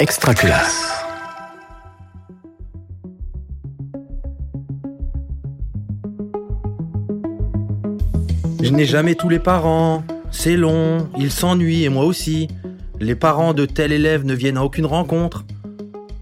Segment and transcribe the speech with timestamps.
[0.00, 0.92] Extraculasse.
[8.62, 10.04] Je n'ai jamais tous les parents.
[10.30, 12.46] C'est long, ils s'ennuient et moi aussi.
[13.00, 15.44] Les parents de tel élève ne viennent à aucune rencontre.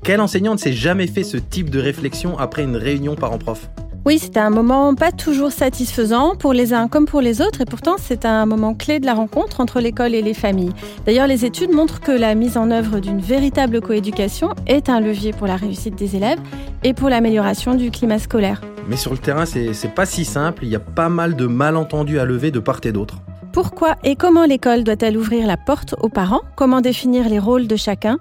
[0.03, 3.69] Quel enseignant ne s'est jamais fait ce type de réflexion après une réunion parents-prof
[4.07, 7.65] Oui, c'est un moment pas toujours satisfaisant pour les uns comme pour les autres et
[7.65, 10.71] pourtant c'est un moment clé de la rencontre entre l'école et les familles.
[11.05, 15.33] D'ailleurs, les études montrent que la mise en œuvre d'une véritable coéducation est un levier
[15.33, 16.39] pour la réussite des élèves
[16.85, 18.61] et pour l'amélioration du climat scolaire.
[18.89, 21.47] Mais sur le terrain, c'est c'est pas si simple, il y a pas mal de
[21.47, 23.17] malentendus à lever de part et d'autre.
[23.53, 26.43] Pourquoi et comment l'école doit-elle ouvrir la porte aux parents?
[26.55, 28.19] Comment définir les rôles de chacun?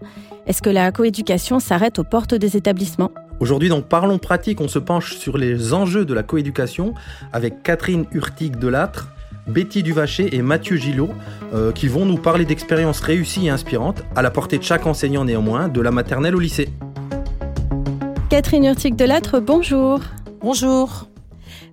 [0.48, 3.12] Est-ce que la coéducation s'arrête aux portes des établissements?
[3.40, 6.94] Aujourd'hui, dans Parlons pratique, on se penche sur les enjeux de la coéducation
[7.34, 9.10] avec Catherine Hurtig Delattre,
[9.48, 11.10] Betty Duvaché et Mathieu Gillot,
[11.54, 15.26] euh, qui vont nous parler d'expériences réussies et inspirantes, à la portée de chaque enseignant
[15.26, 16.70] néanmoins, de la maternelle au lycée.
[18.30, 20.00] Catherine Hurtig Delattre, bonjour.
[20.42, 21.08] Bonjour.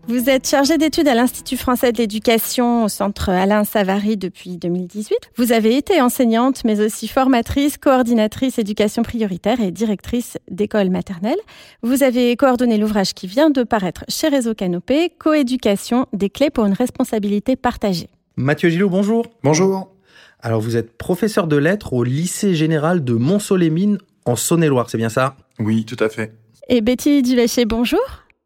[0.09, 5.17] Vous êtes chargée d'études à l'Institut français de l'éducation au centre Alain Savary depuis 2018.
[5.37, 11.39] Vous avez été enseignante, mais aussi formatrice, coordinatrice éducation prioritaire et directrice d'école maternelle.
[11.83, 16.67] Vous avez coordonné l'ouvrage qui vient de paraître chez Réseau Canopé, Coéducation, des clés pour
[16.67, 18.09] une responsabilité partagée.
[18.37, 19.27] Mathieu Gillot, bonjour.
[19.45, 19.93] Bonjour.
[20.41, 25.09] Alors, vous êtes professeur de lettres au lycée général de Mont-Solémine en Saône-et-Loire, c'est bien
[25.09, 25.37] ça?
[25.61, 26.33] Oui, tout à fait.
[26.69, 28.01] Et Betty Duvaché, bonjour.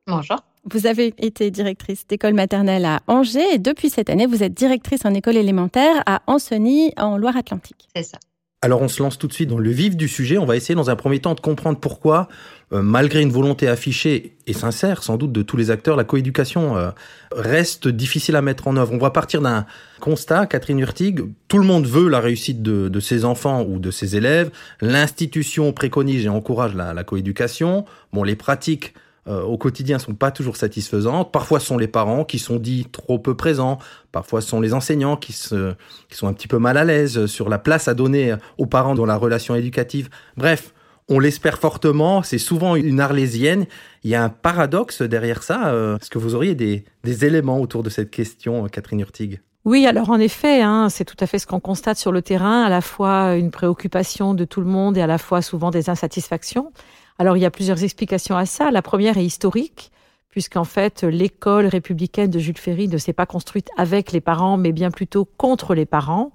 [0.06, 0.38] Bonjour.
[0.69, 5.05] Vous avez été directrice d'école maternelle à Angers et depuis cette année, vous êtes directrice
[5.05, 7.89] en école élémentaire à Ancenis en Loire-Atlantique.
[7.95, 8.19] C'est ça.
[8.62, 10.39] Alors on se lance tout de suite dans le vif du sujet.
[10.39, 12.27] On va essayer dans un premier temps de comprendre pourquoi,
[12.72, 16.77] euh, malgré une volonté affichée et sincère sans doute de tous les acteurs, la coéducation
[16.77, 16.91] euh,
[17.31, 18.92] reste difficile à mettre en œuvre.
[18.92, 19.67] On va partir d'un
[20.00, 23.92] constat, Catherine Hurtig, tout le monde veut la réussite de, de ses enfants ou de
[23.92, 24.50] ses élèves.
[24.81, 27.84] L'institution préconise et encourage la, la coéducation.
[28.12, 28.94] Bon, les pratiques
[29.28, 31.32] euh, au quotidien sont pas toujours satisfaisantes.
[31.32, 33.78] Parfois, ce sont les parents qui sont dits trop peu présents.
[34.12, 35.76] Parfois, ce sont les enseignants qui, sont
[36.22, 39.16] un petit peu mal à l'aise sur la place à donner aux parents dans la
[39.16, 40.09] relation éducative.
[40.37, 40.72] Bref,
[41.09, 42.22] on l'espère fortement.
[42.22, 43.66] C'est souvent une arlésienne.
[44.04, 45.69] Il y a un paradoxe derrière ça.
[45.69, 49.41] Euh, Est-ce que vous auriez des, éléments autour de cette question, euh, Catherine Hurtig?
[49.64, 52.62] Oui, alors en effet, hein, c'est tout à fait ce qu'on constate sur le terrain,
[52.62, 55.91] à la fois une préoccupation de tout le monde et à la fois souvent des
[55.91, 56.72] insatisfactions.
[57.19, 58.71] Alors il y a plusieurs explications à ça.
[58.71, 59.91] La première est historique,
[60.28, 64.72] puisqu'en fait l'école républicaine de Jules Ferry ne s'est pas construite avec les parents, mais
[64.72, 66.32] bien plutôt contre les parents.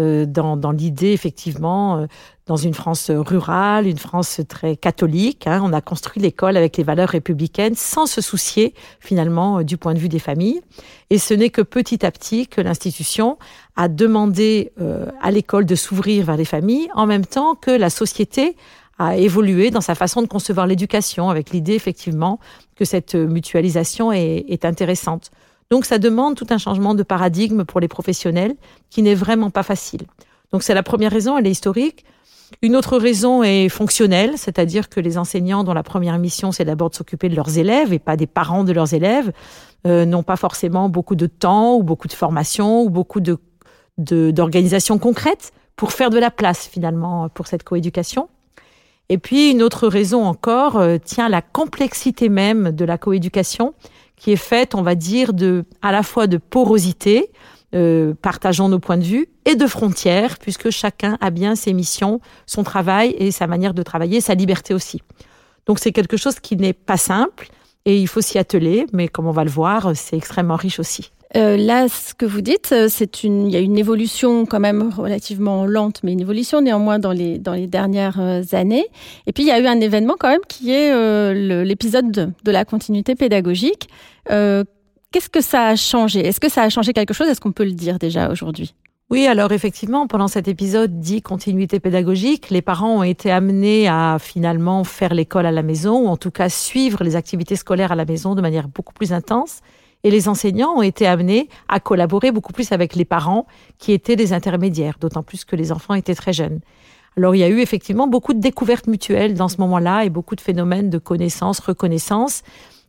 [0.00, 2.06] Euh, dans, dans l'idée effectivement euh,
[2.46, 5.46] dans une France rurale, une France très catholique.
[5.46, 9.76] Hein, on a construit l'école avec les valeurs républicaines sans se soucier finalement euh, du
[9.76, 10.60] point de vue des familles.
[11.10, 13.38] Et ce n'est que petit à petit que l'institution
[13.76, 17.90] a demandé euh, à l'école de s'ouvrir vers les familles, en même temps que la
[17.90, 18.56] société
[18.98, 22.40] a évolué dans sa façon de concevoir l'éducation, avec l'idée effectivement
[22.76, 25.30] que cette mutualisation est, est intéressante.
[25.70, 28.54] Donc ça demande tout un changement de paradigme pour les professionnels
[28.90, 30.02] qui n'est vraiment pas facile.
[30.52, 32.04] Donc c'est la première raison, elle est historique.
[32.62, 36.88] Une autre raison est fonctionnelle, c'est-à-dire que les enseignants dont la première mission c'est d'abord
[36.90, 39.32] de s'occuper de leurs élèves et pas des parents de leurs élèves
[39.86, 43.38] euh, n'ont pas forcément beaucoup de temps ou beaucoup de formation ou beaucoup de
[43.98, 48.28] d'organisation concrète pour faire de la place finalement pour cette coéducation.
[49.08, 53.74] Et puis une autre raison encore euh, tient la complexité même de la coéducation
[54.16, 57.30] qui est faite, on va dire, de à la fois de porosité,
[57.74, 62.20] euh, partageant nos points de vue, et de frontières, puisque chacun a bien ses missions,
[62.46, 65.02] son travail et sa manière de travailler, sa liberté aussi.
[65.66, 67.48] Donc c'est quelque chose qui n'est pas simple
[67.84, 71.12] et il faut s'y atteler, mais comme on va le voir, c'est extrêmement riche aussi.
[71.36, 74.60] Euh, là, ce que vous dites, euh, c'est une, il y a une évolution quand
[74.60, 78.86] même relativement lente, mais une évolution néanmoins dans les dans les dernières euh, années.
[79.26, 82.30] Et puis il y a eu un événement quand même qui est euh, l'épisode de,
[82.44, 83.88] de la continuité pédagogique.
[84.30, 84.64] Euh,
[85.10, 86.20] Qu'est-ce que ça a changé?
[86.20, 87.28] Est-ce que ça a changé quelque chose?
[87.28, 88.74] Est-ce qu'on peut le dire déjà aujourd'hui?
[89.10, 94.18] Oui, alors effectivement, pendant cet épisode dit continuité pédagogique, les parents ont été amenés à
[94.20, 97.96] finalement faire l'école à la maison, ou en tout cas suivre les activités scolaires à
[97.96, 99.60] la maison de manière beaucoup plus intense.
[100.04, 103.46] Et les enseignants ont été amenés à collaborer beaucoup plus avec les parents
[103.78, 106.60] qui étaient des intermédiaires, d'autant plus que les enfants étaient très jeunes.
[107.16, 110.36] Alors il y a eu effectivement beaucoup de découvertes mutuelles dans ce moment-là et beaucoup
[110.36, 112.42] de phénomènes de connaissance, reconnaissance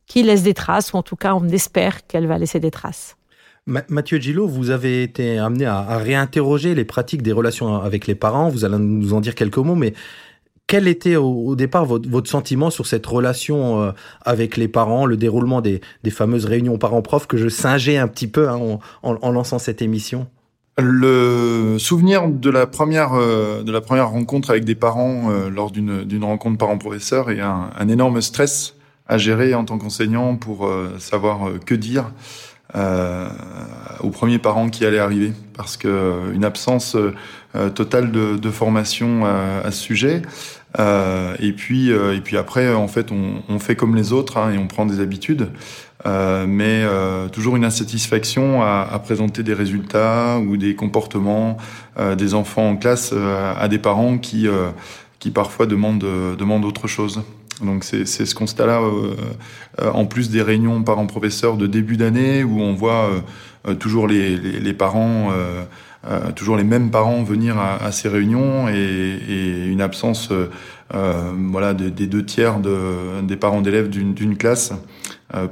[0.06, 3.16] qui laissent des traces, ou en tout cas on espère qu'elle va laisser des traces.
[3.66, 8.06] Ma- Mathieu Gillot, vous avez été amené à, à réinterroger les pratiques des relations avec
[8.08, 8.50] les parents.
[8.50, 9.94] Vous allez nous en dire quelques mots, mais
[10.70, 15.62] quel était au, départ votre, sentiment sur cette relation euh, avec les parents, le déroulement
[15.62, 15.82] des,
[16.12, 20.28] fameuses réunions parents-prof que je singeais un petit peu hein, en, lançant cette émission?
[20.78, 26.58] Le souvenir de la première de la première rencontre avec des parents lors d'une rencontre
[26.58, 28.76] parents-professeurs est un, énorme stress
[29.08, 30.70] à gérer en tant qu'enseignant pour
[31.00, 32.12] savoir que dire
[32.76, 33.28] euh,
[34.02, 36.96] aux premiers parents qui allaient arriver, parce que une absence
[37.56, 40.22] euh, totale de, de formation à, à, ce sujet.
[40.78, 44.38] Euh, et puis, euh, et puis après, en fait, on, on fait comme les autres
[44.38, 45.50] hein, et on prend des habitudes.
[46.06, 51.58] Euh, mais euh, toujours une insatisfaction à, à, présenter des résultats ou des comportements
[51.98, 54.48] euh, des enfants en classe à des parents qui,
[55.20, 56.00] qui parfois demandent,
[56.38, 57.22] demandent autre chose.
[57.62, 62.74] Donc c'est ce constat-là, euh, en plus des réunions parents-professeurs de début d'année où on
[62.74, 63.10] voit
[63.68, 65.64] euh, toujours les, les, les parents, euh,
[66.36, 70.32] toujours les mêmes parents venir à, à ces réunions et, et une absence
[70.92, 74.74] voilà, des, des, deux tiers de, des parents d'élèves d'une classe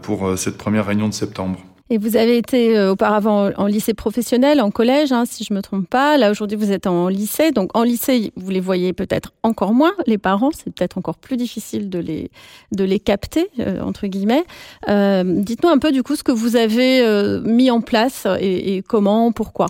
[0.01, 1.59] pour cette première réunion de septembre.
[1.89, 5.61] Et vous avez été euh, auparavant en lycée professionnel, en collège, hein, si je me
[5.61, 6.17] trompe pas.
[6.17, 7.51] Là, aujourd'hui, vous êtes en lycée.
[7.51, 10.51] Donc, en lycée, vous les voyez peut-être encore moins, les parents.
[10.51, 12.29] C'est peut-être encore plus difficile de les,
[12.73, 14.43] de les capter, euh, entre guillemets.
[14.89, 18.75] Euh, Dites-nous un peu, du coup, ce que vous avez euh, mis en place et,
[18.75, 19.67] et comment, pourquoi?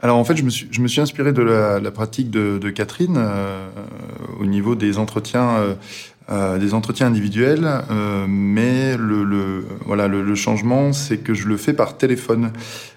[0.00, 2.58] Alors en fait, je me suis, je me suis inspiré de la, la pratique de,
[2.58, 3.68] de Catherine euh,
[4.38, 5.76] au niveau des entretiens
[6.30, 11.48] euh, des entretiens individuels, euh, mais le, le voilà le, le changement, c'est que je
[11.48, 12.52] le fais par téléphone.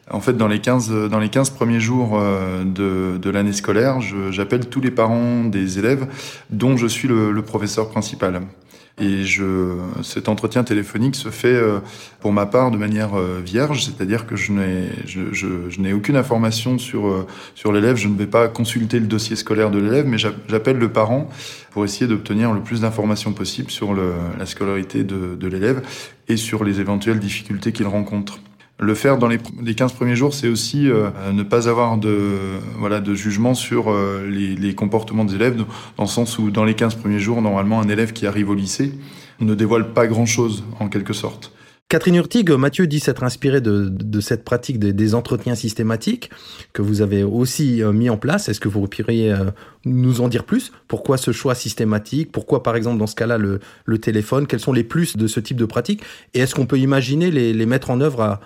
[0.09, 3.99] En fait, dans les 15, dans les 15 premiers jours euh, de, de l'année scolaire,
[4.31, 6.07] j'appelle tous les parents des élèves
[6.49, 8.41] dont je suis le, le professeur principal.
[8.99, 11.79] Et je, cet entretien téléphonique se fait euh,
[12.19, 16.77] pour ma part de manière euh, vierge, c'est-à-dire que je n'ai, je, n'ai aucune information
[16.77, 17.95] sur, euh, sur l'élève.
[17.95, 21.29] Je ne vais pas consulter le dossier scolaire de l'élève, mais j'appelle le parent
[21.71, 25.81] pour essayer d'obtenir le plus d'informations possible sur la scolarité de, de l'élève
[26.27, 28.39] et sur les éventuelles difficultés qu'il rencontre.
[28.83, 32.39] Le faire dans les, les 15 premiers jours, c'est aussi euh, ne pas avoir de,
[32.79, 35.55] voilà, de jugement sur euh, les, les, comportements des élèves,
[35.97, 38.55] dans le sens où dans les 15 premiers jours, normalement, un élève qui arrive au
[38.55, 38.91] lycée
[39.39, 41.53] ne dévoile pas grand-chose, en quelque sorte.
[41.89, 46.31] Catherine Urtig, Mathieu dit s'être inspiré de, de, cette pratique des, des, entretiens systématiques
[46.73, 48.49] que vous avez aussi euh, mis en place.
[48.49, 49.35] Est-ce que vous pourriez
[49.85, 50.71] nous en dire plus?
[50.87, 52.31] Pourquoi ce choix systématique?
[52.31, 54.47] Pourquoi, par exemple, dans ce cas-là, le, le, téléphone?
[54.47, 56.01] Quels sont les plus de ce type de pratique?
[56.33, 58.39] Et est-ce qu'on peut imaginer les, les mettre en œuvre à,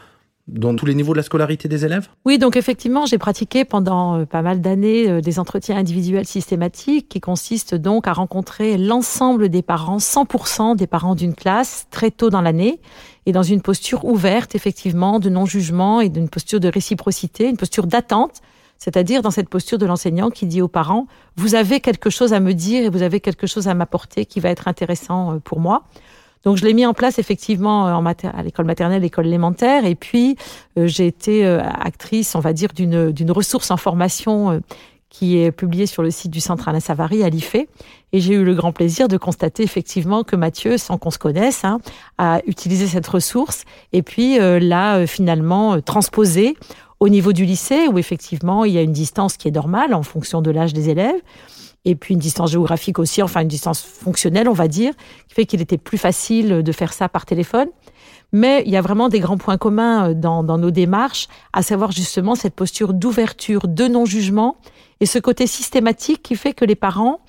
[0.48, 2.08] dans tous les niveaux de la scolarité des élèves?
[2.24, 7.10] Oui, donc effectivement, j'ai pratiqué pendant euh, pas mal d'années euh, des entretiens individuels systématiques
[7.10, 12.30] qui consistent donc à rencontrer l'ensemble des parents, 100% des parents d'une classe, très tôt
[12.30, 12.80] dans l'année,
[13.26, 17.88] et dans une posture ouverte, effectivement, de non-jugement et d'une posture de réciprocité, une posture
[17.88, 18.42] d'attente,
[18.78, 21.08] c'est-à-dire dans cette posture de l'enseignant qui dit aux parents,
[21.38, 24.40] vous avez quelque chose à me dire et vous avez quelque chose à m'apporter qui
[24.40, 25.84] va être intéressant euh, pour moi.
[26.46, 29.96] Donc je l'ai mis en place effectivement en mater à l'école maternelle, l'école élémentaire, et
[29.96, 30.38] puis
[30.78, 34.60] euh, j'ai été euh, actrice, on va dire, d'une ressource en formation euh,
[35.18, 37.56] qui est publiée sur le site du Centre Alain Savary à l'IFE.
[38.12, 41.64] Et j'ai eu le grand plaisir de constater effectivement que Mathieu, sans qu'on se connaisse,
[41.64, 41.80] hein,
[42.18, 43.64] a utilisé cette ressource.
[43.94, 46.58] Et puis euh, l'a euh, finalement transposée
[47.00, 50.04] au niveau du lycée où effectivement il y a une distance qui est normale en
[50.04, 51.22] fonction de l'âge des élèves
[51.86, 54.94] et puis une distance géographique aussi, enfin une distance fonctionnelle, on va dire,
[55.28, 57.68] qui fait qu'il était plus facile de faire ça par téléphone.
[58.32, 61.62] Mais il y a vraiment des grands points communs euh, dans, dans nos démarches, à
[61.62, 64.58] savoir justement cette posture d'ouverture, de non-jugement,
[65.00, 67.20] et ce côté systématique qui fait que les parents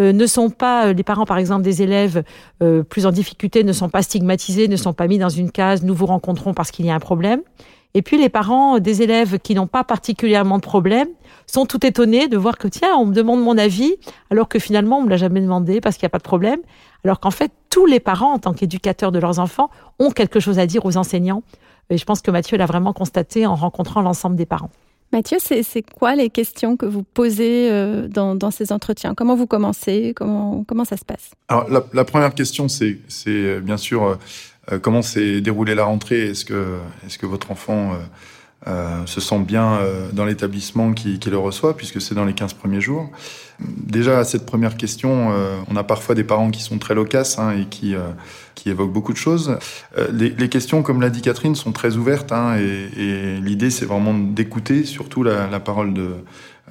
[0.00, 2.22] euh, ne sont pas, euh, les parents par exemple des élèves
[2.62, 5.82] euh, plus en difficulté ne sont pas stigmatisés, ne sont pas mis dans une case,
[5.82, 7.42] nous vous rencontrons parce qu'il y a un problème.
[7.94, 11.08] Et puis les parents des élèves qui n'ont pas particulièrement de problème
[11.46, 13.96] sont tout étonnés de voir que tiens, on me demande mon avis,
[14.30, 16.60] alors que finalement on me l'a jamais demandé parce qu'il n'y a pas de problème.
[17.04, 20.58] Alors qu'en fait, tous les parents, en tant qu'éducateurs de leurs enfants, ont quelque chose
[20.58, 21.42] à dire aux enseignants.
[21.88, 24.70] Et je pense que Mathieu l'a vraiment constaté en rencontrant l'ensemble des parents.
[25.12, 29.14] Mathieu, c'est quoi les questions que vous posez euh, dans, dans, ces entretiens?
[29.16, 30.12] Comment vous commencez?
[30.14, 31.32] Comment, comment ça se passe?
[31.48, 34.14] Alors, la, la première question, c'est bien sûr euh,
[34.78, 36.28] comment s'est déroulée la rentrée?
[36.28, 37.96] Est-ce que, est que votre enfant euh,
[38.66, 42.54] euh, se sent bien euh, dans l'établissement qui, le reçoit, puisque c'est dans les 15
[42.54, 43.10] premiers jours?
[43.58, 47.38] Déjà, à cette première question, euh, on a parfois des parents qui sont très loquaces
[47.38, 48.10] hein, et qui, euh,
[48.54, 49.58] qui évoquent beaucoup de choses.
[49.96, 54.14] Euh, les, questions, comme l'a dit Catherine, sont très ouvertes hein, et, l'idée, c'est vraiment
[54.14, 56.02] d'écouter surtout la, parole de,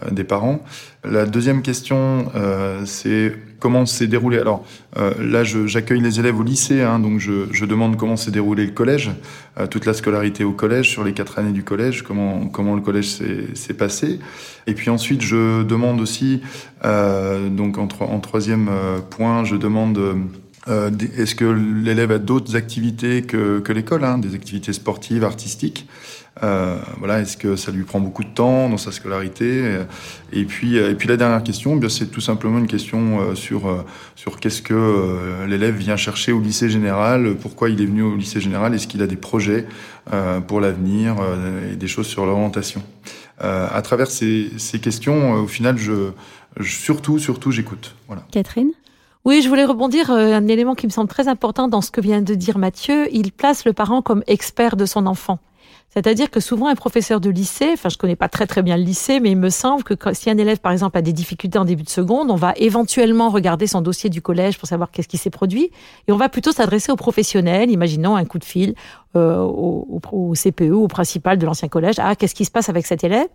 [0.04, 0.62] euh, des parents.
[1.04, 4.40] La deuxième question, euh, c'est comment s'est déroulé.
[4.40, 4.66] Alors
[4.98, 8.72] euh, là, j'accueille les élèves au lycée, hein, donc je, demande comment s'est déroulé le
[8.72, 9.12] collège,
[9.60, 12.82] euh, toute la scolarité au collège, sur les quatre années du collège, comment comment le
[12.82, 13.20] collège
[13.54, 14.20] s'est passé.
[14.66, 16.42] Et puis ensuite, je demande aussi,
[16.86, 17.88] euh, donc en,
[18.20, 18.70] troisième
[19.10, 20.00] point, je demande
[20.68, 25.88] Est-ce que l'élève a d'autres activités que, que l'école, hein, des activités sportives, artistiques?
[26.44, 29.80] Euh, Voilà, est-ce que ça lui prend beaucoup de temps dans sa scolarité
[30.32, 34.40] Et puis, et puis la dernière question, eh c'est tout simplement une question sur sur
[34.40, 38.74] qu'est-ce que l'élève vient chercher au lycée général, pourquoi il est venu au lycée général,
[38.74, 39.66] est-ce qu'il a des projets
[40.48, 41.16] pour l'avenir
[41.72, 42.84] et des choses sur l'orientation.
[43.40, 46.12] à travers ces, ces questions, au final, je,
[46.60, 47.96] je surtout surtout j'écoute.
[48.08, 48.24] Voilà.
[48.32, 48.72] Catherine?
[49.26, 52.00] Oui, je voulais rebondir euh, un élément qui me semble très important dans ce que
[52.00, 53.08] vient de dire Mathieu.
[53.14, 55.40] Il place le parent comme expert de son enfant.
[55.92, 58.84] C'est-à-dire que souvent un professeur de lycée, enfin je connais pas très très bien le
[58.84, 61.66] lycée, mais il me semble que si un élève par exemple a des difficultés en
[61.66, 65.18] début de seconde, on va éventuellement regarder son dossier du collège pour savoir qu'est-ce qui
[65.18, 65.72] s'est produit,
[66.08, 68.76] et on va plutôt s'adresser aux professionnels, imaginons un coup de fil
[69.16, 72.86] euh, au, au, CPE, au principal de l'ancien collège, ah qu'est-ce qui se passe avec
[72.86, 73.28] cet élève?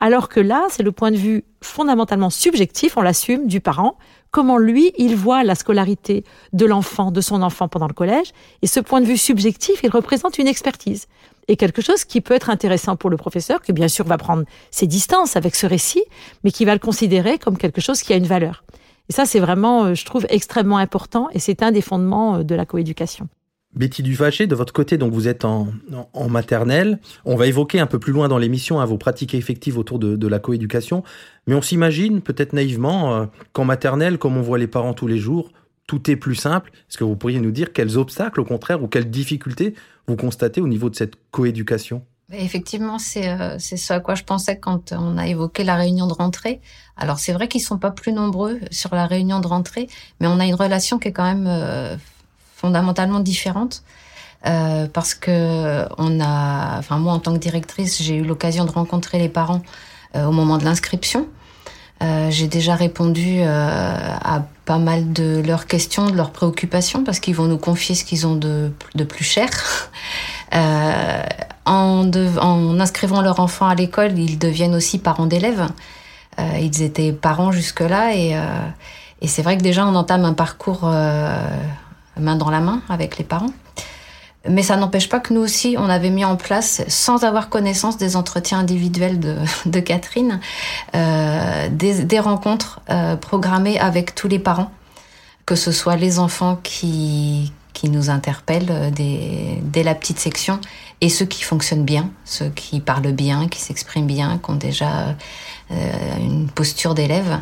[0.00, 3.96] Alors que là, c'est le point de vue fondamentalement subjectif, on l'assume, du parent,
[4.30, 8.32] comment lui, il voit la scolarité de l'enfant, de son enfant pendant le collège.
[8.62, 11.06] Et ce point de vue subjectif, il représente une expertise.
[11.48, 14.44] Et quelque chose qui peut être intéressant pour le professeur, qui bien sûr va prendre
[14.70, 16.04] ses distances avec ce récit,
[16.42, 18.64] mais qui va le considérer comme quelque chose qui a une valeur.
[19.08, 22.42] Et ça, c'est vraiment, euh, je trouve, extrêmement important, et c'est un des fondements euh,
[22.42, 23.28] de la coéducation.
[23.74, 25.66] Betty Dufaché, de votre côté, donc vous êtes en,
[26.28, 27.00] maternelle.
[27.24, 30.14] On va évoquer un peu plus loin dans l'émission hein, vos pratiques effectives autour de,
[30.14, 31.02] de la coéducation.
[31.48, 35.18] Mais on s'imagine, peut-être naïvement, euh, qu'en maternelle, comme on voit les parents tous les
[35.18, 35.50] jours,
[35.86, 36.70] tout est plus simple.
[36.88, 39.74] Est-ce que vous pourriez nous dire quels obstacles, au contraire, ou quelles difficultés
[40.06, 42.02] vous constatez au niveau de cette coéducation?
[42.32, 46.14] Effectivement, c'est euh, ce à quoi je pensais quand on a évoqué la réunion de
[46.14, 46.60] rentrée.
[46.96, 49.88] Alors c'est vrai qu'ils sont pas plus nombreux sur la réunion de rentrée,
[50.20, 51.96] mais on a une relation qui est quand même euh,
[52.56, 53.82] fondamentalement différente.
[54.46, 58.70] Euh, parce que on a, enfin moi en tant que directrice, j'ai eu l'occasion de
[58.70, 59.62] rencontrer les parents
[60.16, 61.28] euh, au moment de l'inscription.
[62.02, 67.20] Euh, j'ai déjà répondu euh, à pas mal de leurs questions, de leurs préoccupations, parce
[67.20, 69.48] qu'ils vont nous confier ce qu'ils ont de, de, plus cher.
[70.52, 75.66] en, en, inscrivant leur enfant à l'école, ils deviennent aussi parents d'élèves.
[76.60, 82.50] ils étaient parents jusque-là, et c'est vrai que déjà on entame un parcours main dans
[82.50, 83.52] la main avec les parents.
[84.48, 87.96] Mais ça n'empêche pas que nous aussi, on avait mis en place, sans avoir connaissance
[87.96, 89.36] des entretiens individuels de,
[89.66, 90.40] de Catherine,
[90.94, 94.70] euh, des, des, rencontres euh, programmées avec tous les parents,
[95.46, 100.58] que ce soit les enfants qui, qui nous interpellent euh, dès, dès la petite section
[101.00, 105.14] et ceux qui fonctionnent bien, ceux qui parlent bien, qui s'expriment bien, qui ont déjà
[105.70, 107.38] euh, une posture d'élève.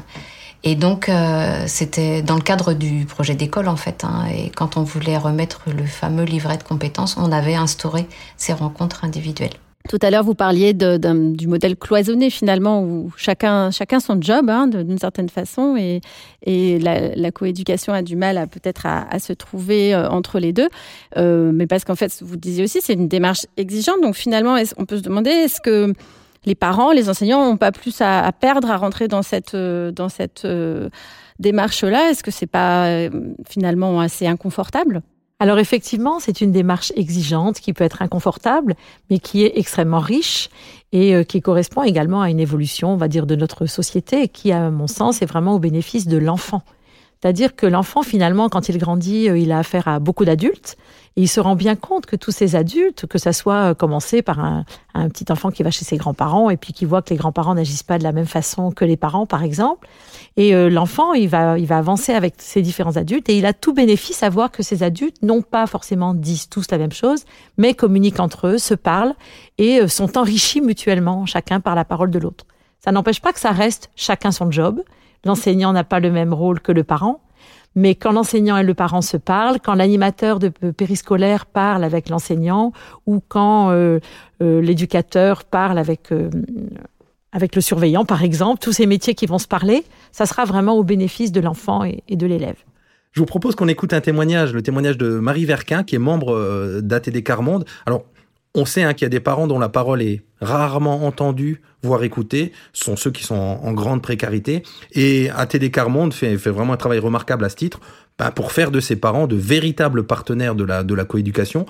[0.64, 4.04] Et donc, euh, c'était dans le cadre du projet d'école, en fait.
[4.04, 8.52] Hein, et quand on voulait remettre le fameux livret de compétences, on avait instauré ces
[8.52, 9.54] rencontres individuelles.
[9.88, 10.96] Tout à l'heure, vous parliez de,
[11.34, 16.00] du modèle cloisonné, finalement, où chacun, chacun son job, hein, d'une certaine façon, et,
[16.44, 20.38] et la, la, coéducation a du mal à peut-être à, à, se trouver euh, entre
[20.38, 20.68] les deux.
[21.16, 24.00] Euh, mais parce qu'en fait, vous disiez aussi, c'est une démarche exigeante.
[24.02, 25.92] Donc finalement, on peut se demander, est-ce que
[26.44, 30.08] les parents, les enseignants n'ont pas plus à, perdre à rentrer dans cette, euh, dans
[30.08, 30.88] cette euh,
[31.38, 33.10] démarche-là Est-ce que c'est pas euh,
[33.48, 35.02] finalement assez inconfortable?
[35.38, 38.74] Alors effectivement, c'est une démarche exigeante qui peut être inconfortable,
[39.10, 40.50] mais qui est extrêmement riche
[40.92, 44.70] et qui correspond également à une évolution, on va dire, de notre société, qui, à
[44.70, 46.62] mon sens, est vraiment au bénéfice de l'enfant.
[47.22, 50.76] C'est-à-dire que l'enfant, finalement, quand il grandit, il a affaire à beaucoup d'adultes
[51.16, 54.22] et il se rend bien compte que tous ces adultes, que ça soit euh, commencé
[54.22, 54.64] par un,
[54.94, 57.54] un petit enfant qui va chez ses grands-parents et puis qui voit que les grands-parents
[57.54, 59.86] n'agissent pas de la même façon que les parents, par exemple,
[60.36, 63.52] et euh, l'enfant, il va, il va avancer avec ces différents adultes et il a
[63.52, 67.24] tout bénéfice à voir que ces adultes n'ont pas forcément disent tous la même chose,
[67.58, 69.14] mais communiquent entre eux, se parlent
[69.58, 72.46] et euh, sont enrichis mutuellement, chacun par la parole de l'autre.
[72.82, 74.82] Ça n'empêche pas que ça reste chacun son job.
[75.24, 77.20] L'enseignant n'a pas le même rôle que le parent.
[77.74, 82.72] Mais quand l'enseignant et le parent se parlent, quand l'animateur de périscolaire parle avec l'enseignant,
[83.06, 83.98] ou quand euh,
[84.42, 86.28] euh, l'éducateur parle avec euh,
[87.34, 90.74] avec le surveillant, par exemple, tous ces métiers qui vont se parler, ça sera vraiment
[90.74, 92.58] au bénéfice de l'enfant et, de l'élève.
[93.12, 96.80] Je vous propose qu'on écoute un témoignage, le témoignage de Marie Verquin, qui est membre
[96.82, 97.64] d'ATD Carmonde.
[97.86, 98.04] Alors,
[98.54, 102.02] on sait hein, qu'il y a des parents dont la parole est rarement entendue, voire
[102.04, 102.52] écoutée.
[102.72, 104.62] Ce sont ceux qui sont en, grande précarité.
[104.92, 107.80] Et ATD Carmonde fait, fait vraiment un travail remarquable à ce titre
[108.18, 111.66] bah, pour faire de ses parents de véritables partenaires de la, de la coéducation.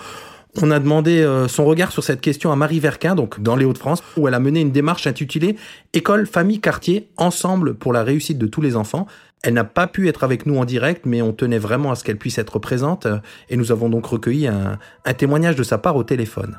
[0.61, 3.65] On a demandé euh, son regard sur cette question à Marie Verquin, donc dans les
[3.65, 5.57] Hauts-de-France, où elle a mené une démarche intitulée
[5.95, 9.07] École, famille, quartier, ensemble pour la réussite de tous les enfants.
[9.43, 12.05] Elle n'a pas pu être avec nous en direct, mais on tenait vraiment à ce
[12.05, 13.07] qu'elle puisse être présente,
[13.49, 16.59] et nous avons donc recueilli un, un témoignage de sa part au téléphone.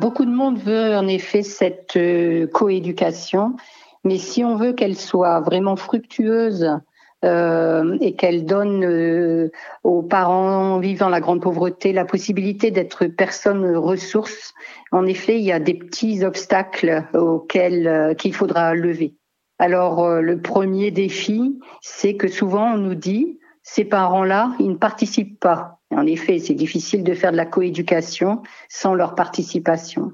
[0.00, 3.56] Beaucoup de monde veut en effet cette euh, coéducation,
[4.04, 6.80] mais si on veut qu'elle soit vraiment fructueuse
[7.24, 9.52] euh, et qu'elle donne euh,
[9.84, 14.54] aux parents vivant la grande pauvreté la possibilité d'être personnes ressources.
[14.90, 19.14] En effet, il y a des petits obstacles auxquels euh, qu'il faudra lever.
[19.60, 25.38] Alors, le premier défi, c'est que souvent on nous dit ces parents-là, ils ne participent
[25.38, 25.78] pas.
[25.94, 30.12] En effet, c'est difficile de faire de la coéducation sans leur participation.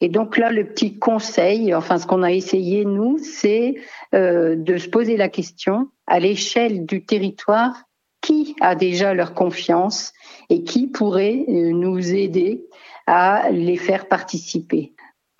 [0.00, 3.74] Et donc là, le petit conseil, enfin ce qu'on a essayé nous, c'est
[4.14, 7.84] euh, de se poser la question à l'échelle du territoire,
[8.20, 10.12] qui a déjà leur confiance
[10.50, 12.64] et qui pourrait euh, nous aider
[13.06, 14.92] à les faire participer?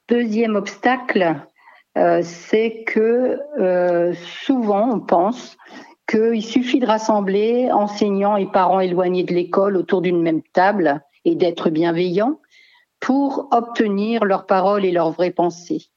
[0.09, 1.37] Deuxième obstacle,
[1.97, 3.39] euh, c'est que
[4.45, 5.57] souvent on pense
[6.09, 11.35] qu'il suffit de rassembler enseignants et parents éloignés de l'école autour d'une même table et
[11.35, 12.41] d'être bienveillants
[12.99, 15.91] pour obtenir leurs paroles et leurs vraies pensées.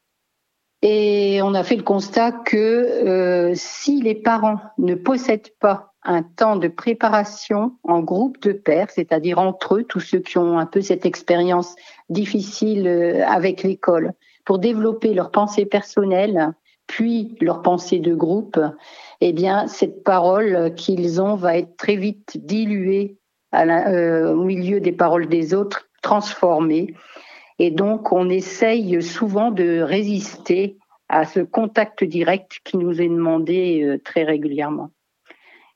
[0.82, 6.24] Et on a fait le constat que euh, si les parents ne possèdent pas un
[6.24, 10.66] temps de préparation en groupe de pairs, c'est-à-dire entre eux, tous ceux qui ont un
[10.66, 11.76] peu cette expérience
[12.10, 14.14] difficile euh, avec l'école,
[14.44, 16.54] pour développer leurs pensées personnelles,
[16.92, 18.60] puis leurs pensées de groupe,
[19.22, 23.16] eh bien, cette parole qu'ils ont va être très vite diluée
[23.56, 26.94] euh, au milieu des paroles des autres transformé.
[27.60, 30.76] Et donc, on essaye souvent de résister
[31.08, 34.90] à ce contact direct qui nous est demandé euh, très régulièrement.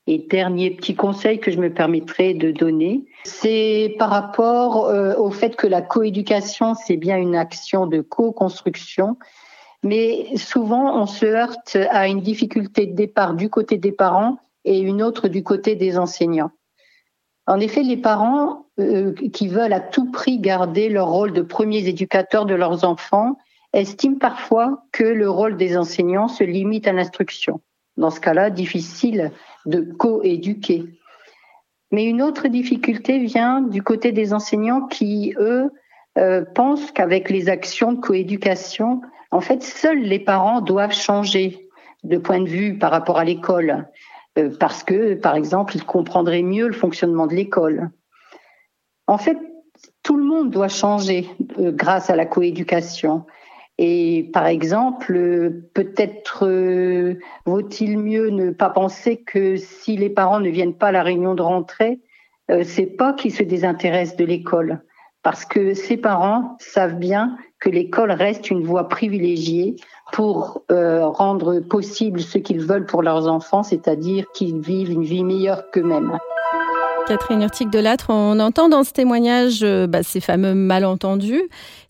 [0.06, 5.30] Et dernier petit conseil que je me permettrai de donner, c'est par rapport euh, au
[5.30, 9.16] fait que la coéducation, c'est bien une action de co-construction,
[9.86, 14.80] mais souvent on se heurte à une difficulté de départ du côté des parents et
[14.80, 16.50] une autre du côté des enseignants.
[17.46, 21.86] En effet, les parents euh, qui veulent à tout prix garder leur rôle de premiers
[21.86, 23.38] éducateurs de leurs enfants
[23.72, 27.60] estiment parfois que le rôle des enseignants se limite à l'instruction.
[27.96, 29.30] Dans ce cas-là, difficile
[29.66, 30.84] de co-éduquer.
[31.92, 35.70] Mais une autre difficulté vient du côté des enseignants qui, eux,
[36.18, 39.02] euh, pensent qu'avec les actions de coéducation,
[39.36, 41.68] en fait, seuls les parents doivent changer
[42.04, 43.86] de point de vue par rapport à l'école.
[44.38, 47.90] Euh, parce que, par exemple, ils comprendraient mieux le fonctionnement de l'école.
[49.06, 49.36] En fait,
[50.02, 53.26] tout le monde doit changer euh, grâce à la coéducation.
[53.76, 56.48] Et par exemple, euh, peut-être
[57.44, 61.34] vaut-il mieux ne pas penser que si les parents ne viennent pas à la réunion
[61.34, 62.00] de rentrée,
[62.62, 64.80] c'est pas qu'ils se désintéressent de l'école,
[65.24, 69.76] parce que ces parents savent bien que l'école reste une voie privilégiée
[70.12, 75.24] pour euh, rendre possible ce qu'ils veulent pour leurs enfants, c'est-à-dire qu'ils vivent une vie
[75.24, 76.18] meilleure qu'eux-mêmes.
[77.08, 81.42] Catherine Urtic de Latre, on entend dans ce témoignage euh, bah, ces fameux malentendus.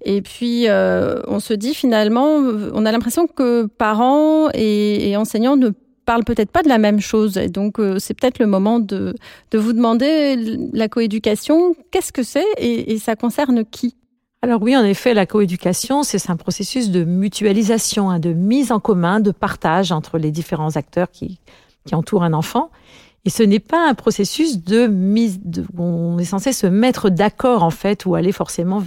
[0.05, 2.37] Et puis, euh, on se dit finalement,
[2.75, 5.71] on a l'impression que parents et, enseignants ne
[6.05, 7.39] parlent peut-être pas de la même chose.
[7.39, 9.15] Et donc, c'est peut-être le moment de,
[9.53, 10.37] vous demander
[10.73, 13.97] la coéducation, qu'est-ce que c'est et ça concerne qui?
[14.47, 18.79] Alors oui, en effet, la coéducation, c'est un processus de mutualisation, hein, de mise en
[18.79, 21.41] commun, de partage entre les différents acteurs qui,
[21.93, 22.71] entourent un enfant.
[23.25, 27.63] Et ce n'est pas un processus de mise, de, on est censé se mettre d'accord
[27.63, 28.83] en fait ou aller forcément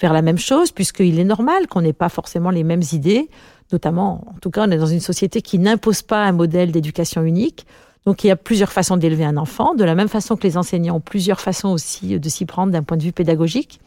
[0.00, 3.28] vers la même chose, puisqu'il est normal qu'on n'ait pas forcément les mêmes idées.
[3.72, 7.22] Notamment, en tout cas, on est dans une société qui n'impose pas un modèle d'éducation
[7.22, 7.66] unique.
[8.06, 10.56] Donc il y a plusieurs façons d'élever un enfant, de la même façon que les
[10.56, 13.80] enseignants ont plusieurs façons aussi de s'y prendre d'un point de vue pédagogique.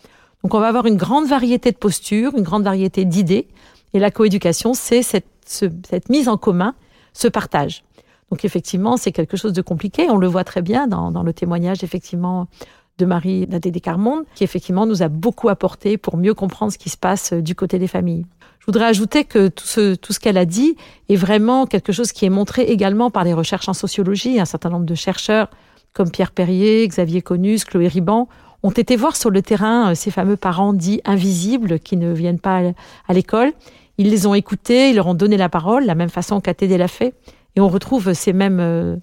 [0.44, 3.48] Donc on va avoir une grande variété de postures, une grande variété d'idées.
[3.94, 6.76] Et la coéducation, c'est cette, cette mise en commun,
[7.14, 7.84] ce partage.
[8.32, 10.10] Donc effectivement, c'est quelque chose de compliqué.
[10.10, 12.48] On le voit très bien dans, dans le témoignage effectivement
[12.98, 16.90] de Marie Nadé Descarmonde, qui effectivement nous a beaucoup apporté pour mieux comprendre ce qui
[16.90, 18.26] se passe du côté des familles.
[18.60, 20.76] Je voudrais ajouter que tout ce, tout ce qu'elle a dit
[21.10, 24.40] est vraiment quelque chose qui est montré également par les recherches en sociologie.
[24.40, 25.50] Un certain nombre de chercheurs
[25.94, 28.30] comme Pierre Perrier, Xavier Conus, Chloé Riban
[28.64, 32.40] ont été voir sur le terrain euh, ces fameux parents dits invisibles qui ne viennent
[32.40, 32.62] pas
[33.08, 33.52] à l'école.
[33.98, 36.88] Ils les ont écoutés, ils leur ont donné la parole, la même façon qu'ATD l'a
[36.88, 37.14] fait,
[37.56, 38.96] et on retrouve ces mêmes, euh,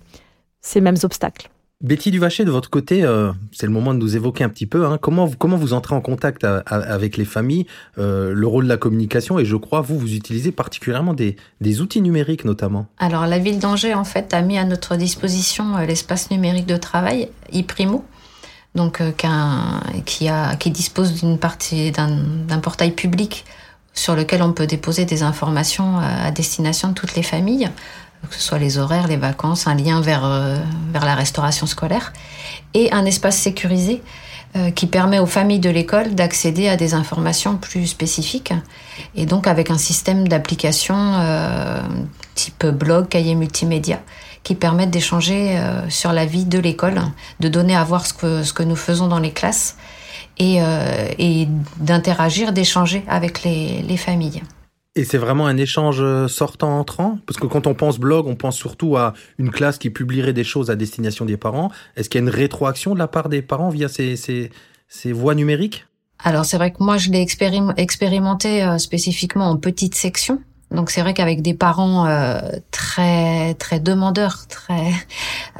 [0.60, 1.50] ces mêmes obstacles.
[1.80, 4.84] Betty Duvaché, de votre côté, euh, c'est le moment de nous évoquer un petit peu
[4.84, 7.66] hein, comment, vous, comment vous entrez en contact avec les familles,
[7.96, 12.00] le rôle de la communication, et je crois, vous, vous utilisez particulièrement des, des outils
[12.00, 12.88] numériques notamment.
[12.98, 17.28] Alors, la ville d'Angers, en fait, a mis à notre disposition l'espace numérique de travail,
[17.52, 18.04] iPrimo,
[18.74, 19.12] donc euh,
[20.04, 23.44] qui, a, qui dispose d'une partie d'un portail public
[23.94, 27.68] sur lequel on peut déposer des informations à destination de toutes les familles,
[28.28, 30.56] que ce soit les horaires, les vacances, un lien vers, euh,
[30.92, 32.12] vers la restauration scolaire,
[32.74, 34.02] et un espace sécurisé
[34.56, 38.52] euh, qui permet aux familles de l'école d'accéder à des informations plus spécifiques,
[39.16, 40.94] et donc avec un système d'application
[42.36, 44.00] type blog, cahier multimédia,
[44.48, 47.02] qui permettent d'échanger sur la vie de l'école,
[47.38, 49.76] de donner à voir ce que, ce que nous faisons dans les classes
[50.38, 50.62] et,
[51.18, 54.42] et d'interagir, d'échanger avec les, les familles.
[54.96, 58.96] Et c'est vraiment un échange sortant-entrant Parce que quand on pense blog, on pense surtout
[58.96, 61.70] à une classe qui publierait des choses à destination des parents.
[61.94, 64.50] Est-ce qu'il y a une rétroaction de la part des parents via ces, ces,
[64.88, 65.84] ces voies numériques?
[66.24, 67.20] Alors c'est vrai que moi je l'ai
[67.76, 70.40] expérimenté euh, spécifiquement en petite section.
[70.70, 74.92] Donc c'est vrai qu'avec des parents euh, très très demandeurs, très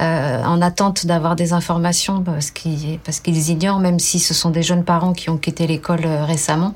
[0.01, 4.51] euh, en attente d'avoir des informations parce qu'ils parce qu'ils ignorent, même si ce sont
[4.51, 6.73] des jeunes parents qui ont quitté l'école récemment,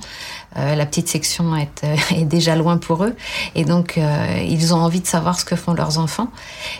[0.56, 3.16] la petite section est, est, déjà loin pour eux
[3.56, 4.00] et donc
[4.48, 6.30] ils ont envie de savoir ce que font leurs enfants.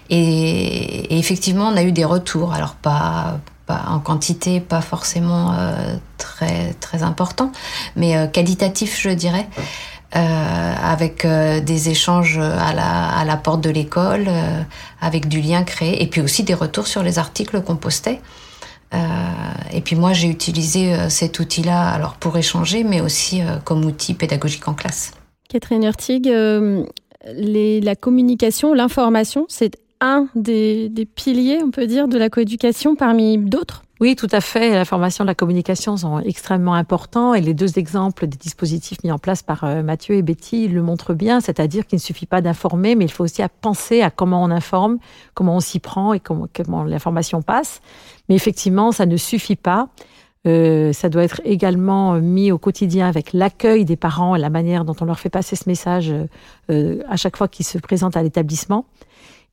[0.10, 2.54] Et, effectivement, on a eu des retours.
[2.54, 3.40] Alors pas
[3.70, 7.52] en quantité, pas forcément euh, très très important,
[7.96, 9.48] mais euh, qualitatif, je dirais.
[10.16, 14.28] Euh, avec des échanges à la, porte de l'école,
[15.02, 18.22] avec du lien créé, et puis aussi des retours sur les articles qu'on postait.
[19.74, 24.68] et puis moi, j'ai utilisé cet outil-là alors pour échanger, mais aussi comme outil pédagogique
[24.68, 25.14] en classe.
[25.50, 26.32] Catherine Hurtig,
[27.34, 33.38] les, la communication, l'information, c'est un des, piliers, on peut dire, de la coéducation parmi
[33.38, 34.72] d'autres oui, tout à fait.
[34.72, 39.14] La formation de la communication sont extrêmement importants et les deux exemples des dispositifs mis
[39.14, 42.42] en place par euh, Mathieu et Betty le montrent bien, c'est-à-dire qu'il ne suffit pas
[42.42, 44.98] d'informer, mais il faut aussi penser à comment on informe,
[45.36, 46.50] comment on s'y prend et comment,
[46.84, 47.80] l'information passe.
[48.28, 49.88] Mais effectivement, ça ne suffit pas.
[50.48, 54.84] Euh, ça doit être également mis au quotidien avec l'accueil des parents et la manière
[54.84, 56.14] dont on leur fait passer ce message
[56.70, 58.86] euh, à chaque fois qu'ils se présentent à l'établissement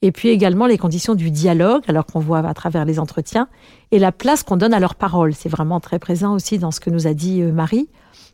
[0.03, 3.49] et puis également les conditions du dialogue, alors qu'on voit à travers les entretiens,
[3.91, 5.35] et la place qu'on donne à leurs paroles.
[5.35, 7.89] C'est vraiment très présent aussi dans ce que nous a dit euh, Marie.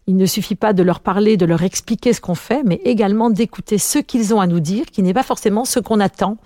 [0.06, 3.30] Il ne suffit pas de leur parler, de leur expliquer ce qu'on fait, mais également
[3.30, 6.38] d'écouter ce qu'ils ont à nous dire, qui n'est pas forcément ce qu'on attend,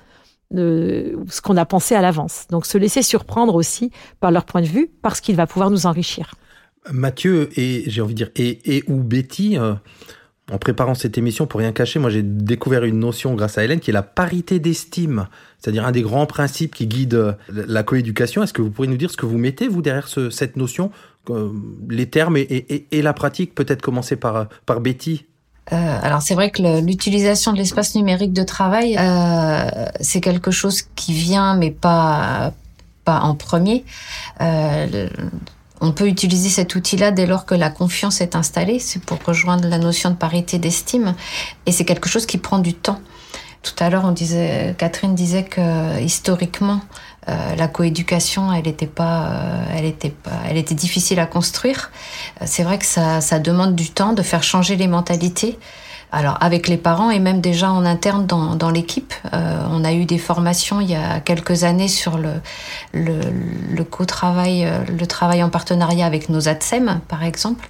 [0.54, 2.46] euh, ce qu'on a pensé à l'avance.
[2.48, 5.84] Donc se laisser surprendre aussi par leur point de vue, parce qu'il va pouvoir nous
[5.84, 6.34] enrichir.
[6.90, 9.74] Mathieu et j'ai envie de dire et, et ou Betty, euh,
[10.50, 13.80] en préparant cette émission, pour rien cacher, moi j'ai découvert une notion grâce à Hélène
[13.80, 15.26] qui est la parité d'estime,
[15.58, 18.42] c'est-à-dire un des grands principes qui guide euh, la coéducation.
[18.42, 20.90] Est-ce que vous pourriez nous dire ce que vous mettez, vous, derrière cette notion,
[21.30, 21.50] euh,
[21.88, 23.54] les termes et, la pratique?
[23.54, 25.26] Peut-être commencer par, par Betty
[25.72, 28.98] euh, alors c'est vrai que l'utilisation de l'espace numérique de travail,
[30.00, 32.52] c'est quelque chose qui vient, mais pas
[33.04, 33.84] pas en premier.
[35.80, 38.78] On peut utiliser cet outil-là dès lors que la confiance est installée.
[38.78, 41.14] C'est pour rejoindre la notion de parité d'estime.
[41.66, 43.00] Et c'est quelque chose qui prend du temps.
[43.62, 46.80] Tout à l'heure, on disait, Catherine disait que historiquement,
[47.28, 51.90] euh, la coéducation, elle était pas, euh, elle était pas, elle était difficile à construire.
[52.46, 55.58] C'est vrai que ça, ça demande du temps de faire changer les mentalités
[56.12, 59.14] alors avec les parents et même déjà en interne dans, l'équipe.
[59.32, 62.34] Euh, on a eu des formations il y a quelques années sur le,
[62.92, 67.68] le, co-travail, euh, le travail en partenariat avec nos ATSEM par exemple.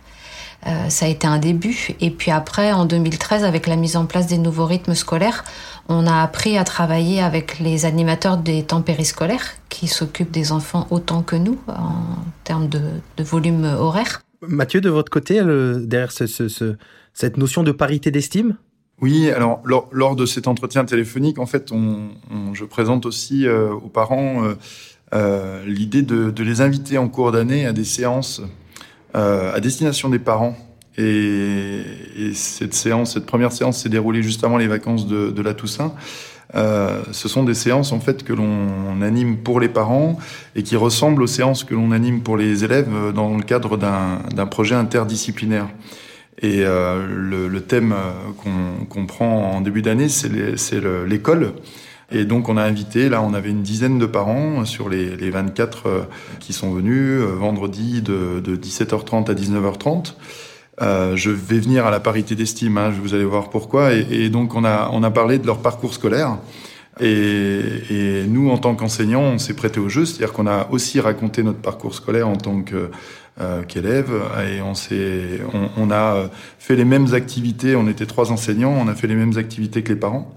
[0.67, 1.89] Euh, ça a été un début.
[2.01, 5.45] Et puis après, en 2013, avec la mise en place des nouveaux rythmes scolaires,
[5.89, 10.87] on a appris à travailler avec les animateurs des temps périscolaires qui s'occupent des enfants
[10.91, 11.95] autant que nous en
[12.45, 14.21] termes de volume horaire.
[14.43, 16.77] Mathieu, de votre côté, derrière ce, ce,
[17.13, 18.57] cette notion de parité d'estime?
[19.01, 21.73] Oui, alors lors, de cet entretien téléphonique, en fait,
[22.53, 24.55] je présente aussi euh, aux parents euh,
[25.15, 28.43] euh, l'idée de, les inviter en cours d'année à des séances
[29.13, 30.57] à destination des parents.
[30.97, 31.83] Et,
[32.17, 35.95] et, cette séance, cette première séance s'est déroulée juste avant les vacances de la Toussaint.
[36.55, 40.19] Euh, ce sont des séances en fait que l'on anime pour les parents
[40.57, 44.47] et qui ressemblent aux séances que l'on anime pour les élèves dans le cadre d'un
[44.47, 45.69] projet interdisciplinaire.
[46.43, 50.31] Et euh, le, le, thème euh, qu'on prend en début d'année, c'est
[51.07, 51.53] l'école.
[52.13, 55.31] Et donc on a invité, là on avait une dizaine de parents sur les, les
[55.31, 56.01] 24 euh,
[56.41, 60.15] qui sont venus vendredi de, de 17h30 à 19h30.
[60.83, 63.93] Euh, je vais venir à la parité d'estime, hein, vous allez voir pourquoi.
[63.93, 66.39] Et, donc on a, on a parlé de leur parcours scolaire.
[67.01, 71.01] Et, et nous, en tant qu'enseignants, on s'est prêté au jeu, c'est-à-dire qu'on a aussi
[71.01, 72.91] raconté notre parcours scolaire en tant que
[73.41, 73.63] euh,
[74.47, 75.41] et on s'est
[75.77, 77.77] on, a fait les mêmes activités.
[77.77, 78.73] On était trois enseignants.
[78.73, 80.35] On a fait les mêmes activités que les parents.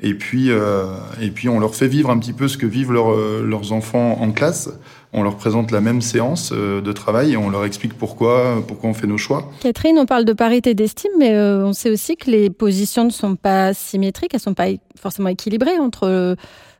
[0.00, 0.86] Et puis euh,
[1.20, 4.18] et puis on leur fait vivre un petit peu ce que vivent leurs leurs enfants
[4.20, 4.70] en classe
[5.16, 8.90] on leur présente la même séance euh, de travail et on leur explique pourquoi pourquoi
[8.90, 12.16] on fait nos choix Catherine on parle de parité d'estime mais euh, on sait aussi
[12.16, 16.36] que les positions ne sont pas symétriques elles sont pas forcément équilibrées entre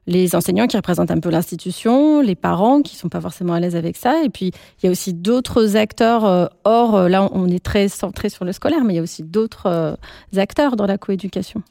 [0.07, 3.77] les enseignants qui représentent un peu l'institution, les parents qui sont pas forcément à l'aise
[3.77, 6.25] avec ça, et puis il y a aussi d'autres acteurs.
[6.25, 9.03] Euh, or, euh, là, on est très centré sur le scolaire, mais il y a
[9.03, 9.95] aussi d'autres euh,
[10.37, 11.63] acteurs dans la coéducation.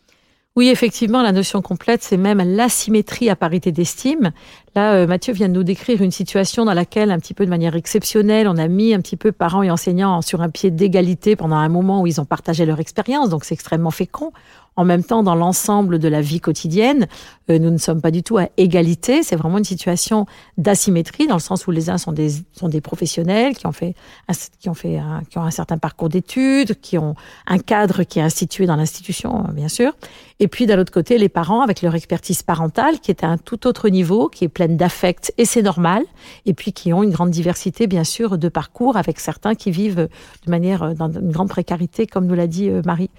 [0.58, 4.32] Oui, effectivement, la notion complète, c'est même l'asymétrie à parité d'estime.
[4.76, 7.50] Là, euh, Mathieu vient de nous décrire une situation dans laquelle, un petit peu de
[7.50, 11.38] manière exceptionnelle, on a mis un petit peu parents et enseignants sur un pied d'égalité
[11.38, 14.34] pendant un moment où ils ont partagé leur expérience, donc c'est extrêmement fécond.
[14.78, 17.08] En même temps, dans l'ensemble de la vie quotidienne,
[17.50, 19.24] euh, nous ne sommes pas du tout à égalité.
[19.24, 20.26] C'est vraiment une situation
[20.58, 23.96] d'asymétrie dans le sens où les uns sont des sont des professionnels qui ont fait
[24.28, 27.16] un, qui ont fait qui ont un certain parcours d'études, qui ont
[27.48, 29.94] un cadre qui est institué dans l'institution, bien sûr.
[30.40, 33.38] Et puis d'un autre côté, les parents avec leur expertise parentale qui est à un
[33.38, 36.04] tout autre niveau, qui est pleine d'affect et c'est normal.
[36.46, 40.08] Et puis qui ont une grande diversité, bien sûr, de parcours avec certains qui vivent
[40.46, 43.10] de manière dans une grande précarité, comme nous l'a dit euh, Marie.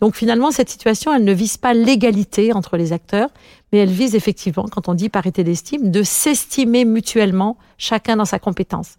[0.00, 3.30] Donc finalement, cette situation, elle ne vise pas l'égalité entre les acteurs,
[3.72, 8.38] mais elle vise effectivement, quand on dit parité d'estime, de s'estimer mutuellement, chacun dans sa
[8.38, 8.96] compétence.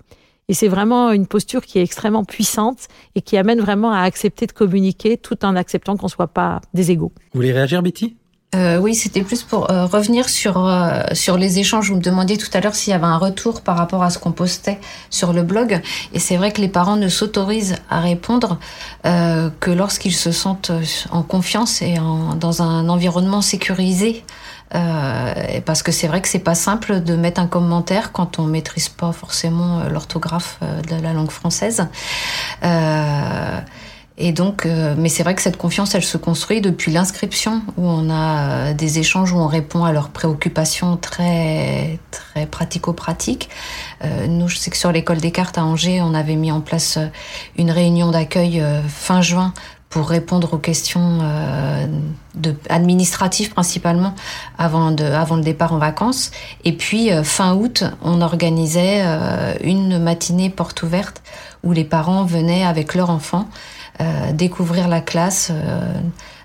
[0.50, 4.48] Et c'est vraiment une posture qui est extrêmement puissante et qui amène vraiment à accepter
[4.48, 7.12] de communiquer tout en acceptant qu'on ne soit pas des égaux.
[7.34, 8.18] Vous voulez réagir, Betty?
[8.56, 11.92] Euh, oui, c'était plus pour euh, revenir sur euh, sur les échanges.
[11.92, 14.18] Vous me demandiez tout à l'heure s'il y avait un retour par rapport à ce
[14.18, 14.80] qu'on postait
[15.12, 15.80] sur le blog.
[16.14, 18.58] Et c'est vrai que les parents ne s'autorisent à répondre
[19.06, 20.72] euh, que lorsqu'ils se sentent
[21.12, 24.24] en confiance et en, dans un environnement sécurisé.
[25.66, 28.90] parce que c'est vrai que c'est pas simple de mettre un commentaire quand on maîtrise
[28.90, 31.88] pas forcément l'orthographe de la langue française.
[34.22, 37.88] Et donc, euh, mais c'est vrai que cette confiance, elle se construit depuis l'inscription, où
[37.88, 43.50] on a euh, des échanges où on répond à leurs préoccupations très très pratico-pratiques.
[44.04, 46.60] Euh, nous, je sais que sur l'école des cartes à Angers, on avait mis en
[46.60, 47.00] place
[47.58, 49.54] une réunion d'accueil fin juin
[49.90, 51.20] pour répondre aux questions
[52.36, 54.14] de, administratives principalement
[54.58, 56.30] avant, de, avant le départ en vacances.
[56.66, 59.04] Et puis fin août, on organisait
[59.64, 61.24] une matinée porte ouverte
[61.64, 63.78] où les parents venaient avec leurs enfants euh,
[64.34, 65.94] découvrir la classe euh,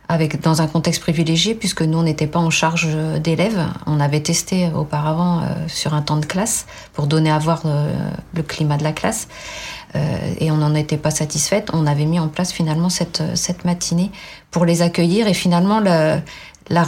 [0.09, 2.89] avec dans un contexte privilégié puisque nous on n'était pas en charge
[3.23, 3.65] d'élèves.
[3.87, 7.63] On avait testé auparavant euh, sur un temps de classe pour donner à voir
[8.35, 9.29] le climat de la classe
[10.41, 11.71] et on n'en était pas satisfaite.
[11.73, 14.11] On avait mis en place finalement cette cette matinée
[14.51, 16.21] pour les accueillir et finalement la,
[16.69, 16.85] la,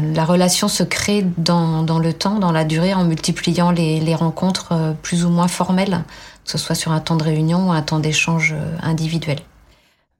[0.00, 4.14] la, relation se crée dans, dans, le temps, dans la durée, en multipliant les, les
[4.14, 6.02] rencontres plus ou moins formelles,
[6.44, 9.40] que ce soit sur un temps de réunion ou un temps d'échange individuel.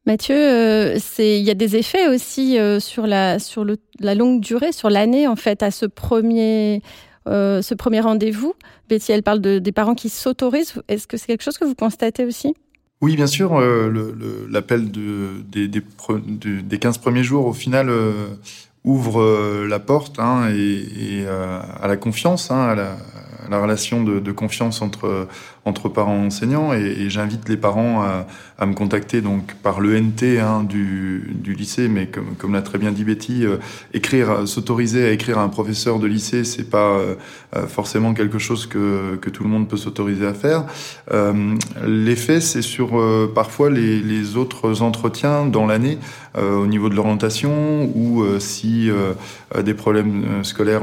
[0.07, 3.65] Mathieu, euh, il y a des effets aussi euh, sur la sur
[4.01, 6.83] la longue durée, sur l'année en fait, à ce premier
[7.27, 7.63] euh,
[8.03, 8.55] rendez-vous.
[8.91, 10.75] Betty, elle parle de, des parents qui s'autorisent.
[10.89, 12.55] Est-ce que c'est quelque chose que vous constatez aussi?
[13.01, 13.59] Oui, bien sûr.
[14.51, 15.83] L'appel de, des, des,
[16.63, 17.91] des 15 premiers jours, au final,
[18.85, 20.51] ouvre la porte hein,
[21.83, 22.97] à la confiance, hein, à la,
[23.51, 25.29] la relation de, confiance entre
[25.65, 28.27] entre parents enseignants et, et j'invite les parents à,
[28.59, 31.89] à, me contacter donc par l'ENT hein, du, du lycée.
[31.89, 33.57] Mais comme, comme l'a très bien dit Betty euh,
[33.93, 37.15] écrire s'autoriser à écrire à un professeur de lycée c'est pas euh,
[37.57, 40.65] euh, forcément quelque chose que, que tout le monde peut s'autoriser à faire.
[41.13, 41.55] Euh,
[41.87, 43.01] l'effet c'est sur
[43.35, 45.99] parfois les, les, autres entretiens dans l'année
[46.37, 48.91] au niveau de l'orientation ou si
[49.63, 50.83] des problèmes scolaires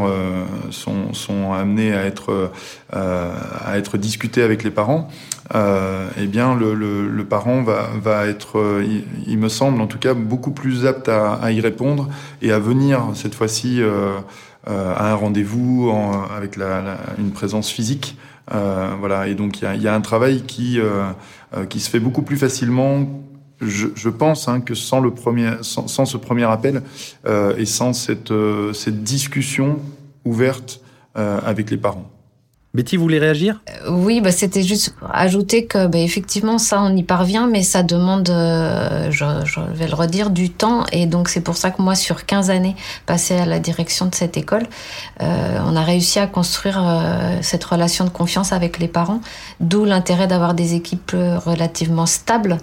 [0.69, 2.51] sont, sont amenés à être
[2.91, 5.07] à être discutés avec les parents,
[5.55, 9.81] euh, eh bien le, le, le, parent va, va être, euh, il, il, me semble
[9.81, 12.09] en tout cas, beaucoup plus apte à, à y répondre
[12.41, 14.19] et à venir cette fois-ci euh,
[14.69, 15.91] euh, à un rendez-vous
[16.35, 18.17] avec la, la, une présence physique.
[18.53, 21.11] Euh, voilà, et donc il y a, y a, un travail qui, euh,
[21.69, 23.05] qui se fait beaucoup plus facilement
[23.61, 26.81] je, je, pense hein, que sans le premier, sans, sans ce premier appel
[27.25, 29.79] euh, et sans cette, euh, cette discussion
[30.25, 30.81] ouverte
[31.17, 32.09] euh, avec les parents.
[32.73, 33.59] Betty, voulez réagir?
[33.69, 37.83] Euh, Oui, bah, c'était juste ajouter que bah, effectivement ça on y parvient, mais ça
[37.83, 40.85] demande, euh, je, je, vais le redire, du temps.
[40.93, 44.15] Et donc c'est pour ça que moi sur 15 années passées à la direction de
[44.15, 44.63] cette école,
[45.21, 49.19] euh, on a réussi à construire euh, cette relation de confiance avec les parents,
[49.59, 52.57] d'où l'intérêt d'avoir des équipes relativement stables.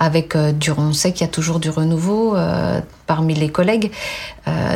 [0.00, 3.92] Avec euh, du, on sait qu'il y a toujours du renouveau euh, parmi les collègues,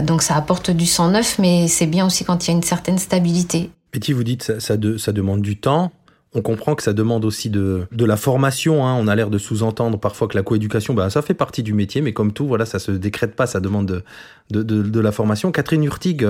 [0.02, 2.62] donc ça apporte du sang neuf, mais c'est bien aussi quand il y a une
[2.62, 3.70] certaine stabilité.
[3.92, 5.92] Betty, vous dites ça, ça, de, ça demande du temps.
[6.34, 8.86] On comprend que ça demande aussi de, de la formation.
[8.86, 8.94] Hein.
[9.00, 12.02] On a l'air de sous-entendre parfois que la coéducation, bah, ça fait partie du métier,
[12.02, 14.02] mais comme tout, voilà, ça se décrète pas, ça demande
[14.50, 15.50] de, de, de, la formation.
[15.50, 16.26] Catherine Hurtig,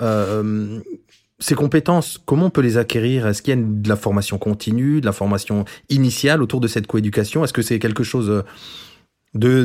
[0.00, 0.78] euh,
[1.40, 3.26] ces compétences, comment on peut les acquérir?
[3.26, 6.86] Est-ce qu'il y a de la formation continue, de la formation initiale autour de cette
[6.86, 7.42] coéducation?
[7.42, 8.44] Est-ce que c'est quelque chose
[9.34, 9.64] de,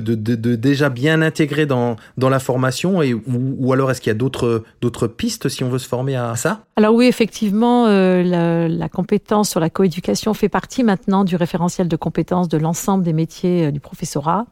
[0.55, 5.49] déjà bien intégré dans, la formation et, ou, alors est-ce qu'il y a d'autres, pistes
[5.49, 6.65] si on veut se former à ça?
[6.75, 11.95] Alors oui, effectivement, euh, la, compétence sur la coéducation fait partie maintenant du référentiel de
[11.95, 14.45] compétences de l'ensemble des métiers euh, du professorat.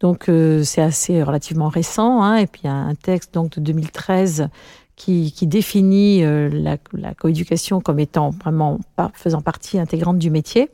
[0.00, 2.22] Donc euh, c'est assez relativement récent.
[2.22, 4.48] Hein, et puis il y a un texte donc de 2013
[4.96, 8.78] qui, qui définit la, la coéducation comme étant vraiment
[9.14, 10.70] faisant partie intégrante du métier.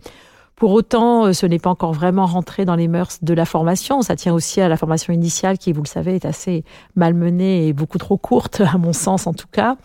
[0.61, 4.03] Pour autant, euh, ce n'est pas encore vraiment rentré dans les mœurs de la formation.
[4.03, 6.65] Ça tient aussi à la formation initiale qui, vous le savez, est assez
[6.97, 9.79] malmenée et beaucoup trop courte, à mon sens en tout cas.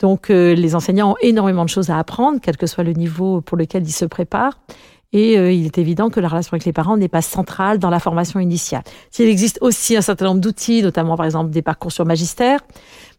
[0.00, 3.40] Donc euh, les enseignants ont énormément de choses à apprendre, quel que soit le niveau
[3.42, 4.58] pour lequel ils se préparent.
[5.12, 7.88] Et euh, il est évident que la relation avec les parents n'est pas centrale dans
[7.88, 8.82] la formation initiale.
[9.12, 12.58] S'il existe aussi un certain nombre d'outils, notamment par exemple des parcours sur magistère,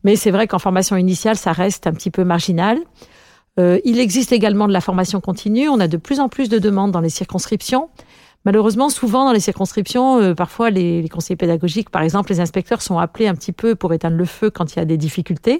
[0.03, 2.77] mais c'est vrai qu'en formation initiale, ça reste un petit peu marginal.
[3.59, 5.69] Euh, il existe également de la formation continue.
[5.69, 7.89] On a de plus en plus de demandes dans les circonscriptions.
[8.45, 12.81] Malheureusement, souvent dans les circonscriptions, euh, parfois les, les, conseillers pédagogiques, par exemple, les inspecteurs
[12.81, 15.59] sont appelés un petit peu pour éteindre le feu quand il y a des difficultés.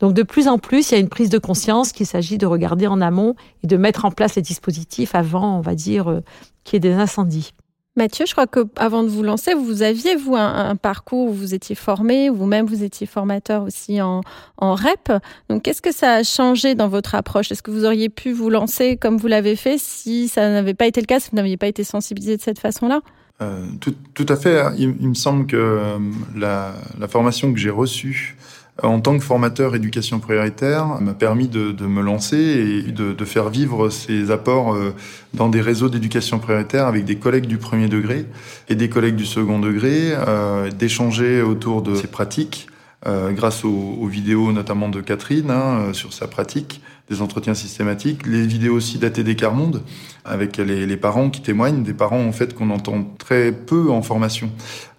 [0.00, 2.46] Donc de plus en plus, il y a une prise de conscience qu'il s'agit de
[2.46, 6.20] regarder en amont et de mettre en place les dispositifs avant, on va dire, euh,
[6.64, 7.52] qu'il y ait des incendies.
[7.96, 11.54] Mathieu, je crois que avant de vous lancer, vous aviez vous un, parcours où vous
[11.54, 14.22] étiez formé, vous-même vous étiez formateur aussi en,
[14.56, 15.12] en REP.
[15.48, 17.52] Donc qu'est-ce que ça a changé dans votre approche?
[17.52, 20.86] Est-ce que vous auriez pu vous lancer comme vous l'avez fait si ça n'avait pas
[20.86, 23.00] été le cas, si vous n'aviez pas été sensibilisé de cette façon-là?
[23.42, 24.60] Euh, tout, tout, à fait.
[24.76, 25.98] Il, il me semble que euh,
[26.36, 28.36] la, la formation que j'ai reçue
[28.82, 33.48] en tant que formateur éducation prioritaire, m'a permis de, me lancer et de, de, faire
[33.48, 34.92] vivre ces apports euh,
[35.32, 38.26] dans des réseaux d'éducation prioritaire avec des collègues du premier degré
[38.68, 42.66] et des collègues du second degré, euh, d'échanger autour de ces pratiques
[43.06, 48.26] euh, grâce aux, aux, vidéos notamment de Catherine hein, sur sa pratique des entretiens systématiques,
[48.26, 49.82] les vidéos aussi d'ATD Carmonde
[50.24, 54.00] avec les, les, parents qui témoignent, des parents en fait qu'on entend très peu en
[54.00, 54.50] formation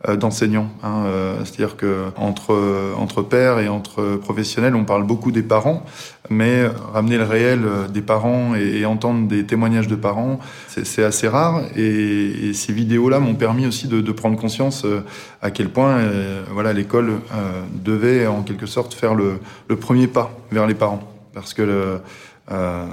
[0.07, 0.69] euh, d'enseignants.
[0.83, 5.83] Hein, euh, C'est-à-dire que entre entre pairs et entre professionnels, on parle beaucoup des parents,
[6.29, 11.27] mais ramener le réel des parents et, et entendre des témoignages de parents, c'est assez
[11.27, 11.63] rare.
[11.75, 15.03] Et, et ces vidéos-là m'ont permis aussi de, de, prendre conscience euh,
[15.41, 20.07] à quel point euh, voilà l'école euh, devait en quelque sorte faire le, le premier
[20.07, 21.99] pas vers les parents parce que le,
[22.51, 22.85] euh,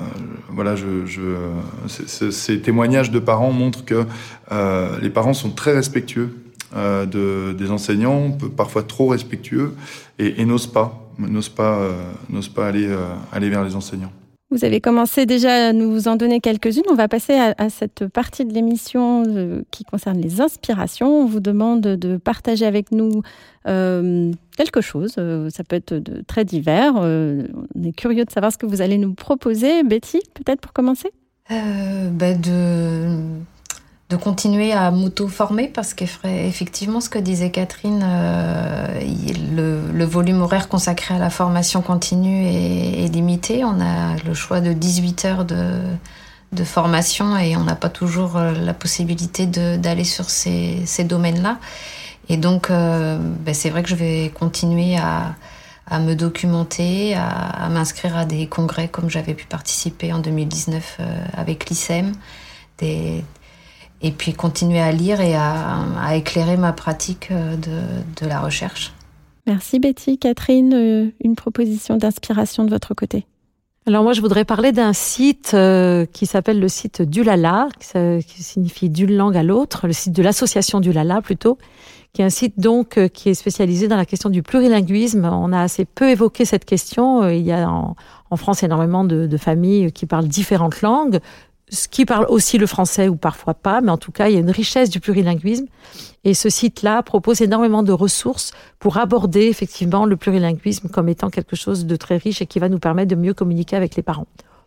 [0.50, 1.22] voilà, je, je,
[1.86, 4.04] ces témoignages de parents montrent que
[4.50, 6.36] euh, les parents sont très respectueux
[6.74, 9.74] euh, de, des enseignants, parfois trop respectueux,
[10.18, 14.12] et, n'osent pas, n'osent pas, euh, pas aller vers les enseignants.
[14.52, 16.82] Vous avez commencé déjà à nous en donner quelques-unes.
[16.90, 21.22] On va passer à, cette partie de l'émission euh, qui concerne les inspirations.
[21.22, 23.22] On vous demande de partager avec nous
[23.66, 25.14] euh, quelque chose.
[25.16, 26.96] Euh, ça peut être de très divers.
[26.96, 29.84] On est curieux de savoir ce que vous allez nous proposer.
[29.84, 31.10] Betty, peut-être pour commencer?
[31.48, 33.16] Bah de
[34.12, 39.00] de continuer à m'auto-former parce qu'effectivement, ce que disait Catherine, euh,
[39.94, 43.64] le, volume horaire consacré à la formation continue est, limité.
[43.64, 48.52] On a le choix de 18 heures de, formation et on n'a pas toujours euh,
[48.52, 51.56] la possibilité d'aller sur ces, domaines-là.
[52.28, 55.34] Et donc, euh, ben c'est vrai que je vais continuer à,
[55.98, 61.70] me documenter, à, m'inscrire à des congrès comme j'avais pu participer en 2019 euh, avec
[61.70, 62.12] l'ICEM.
[64.02, 68.40] Et puis continuer à lire et à, à éclairer ma pratique euh, de, de, la
[68.40, 68.92] recherche.
[69.46, 70.18] Merci Betty.
[70.18, 73.26] Catherine, euh, une proposition d'inspiration de votre côté
[73.84, 78.42] alors moi, je voudrais parler d'un site euh, qui s'appelle le site d'Ulala, qui, qui
[78.44, 81.58] signifie d'une langue à l'autre, le site de l'association d'Ulala plutôt,
[82.12, 85.24] qui est un site donc euh, qui est spécialisé dans la question du plurilinguisme.
[85.24, 87.28] On a assez peu évoqué cette question.
[87.28, 87.96] Il y a en,
[88.30, 91.18] en France énormément de, de familles qui parlent différentes langues
[91.72, 94.36] ce qui parle aussi le français ou parfois pas, mais en tout cas, il y
[94.36, 95.66] a une richesse du plurilinguisme.
[96.22, 101.56] Et ce site-là propose énormément de ressources pour aborder effectivement le plurilinguisme comme étant quelque
[101.56, 104.26] chose de très riche et qui va nous permettre de mieux communiquer avec les parents.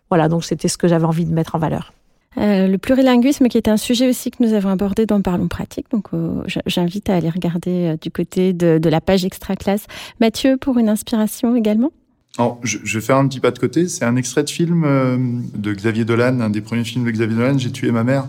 [0.10, 1.94] Voilà, donc c'était ce que j'avais envie de mettre en valeur.
[2.38, 5.90] Euh, le plurilinguisme qui est un sujet aussi que nous avons abordé dans Parlons pratique,
[5.92, 9.86] donc euh, j'invite à aller regarder euh, du côté de, de la page extra classe.
[10.20, 11.92] Mathieu, pour une inspiration également?
[12.38, 13.88] Alors, je, je, vais faire un petit pas de côté.
[13.88, 15.18] C'est un extrait de film euh,
[15.56, 18.28] de Xavier Dolan, un des premiers films de Xavier Dolan, J'ai tué ma mère,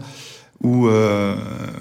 [0.62, 1.34] où euh,